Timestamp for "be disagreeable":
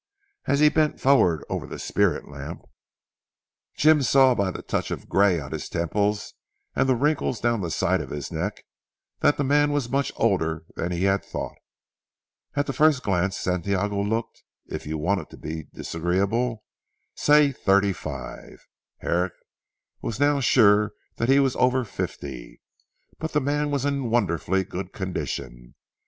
15.37-16.63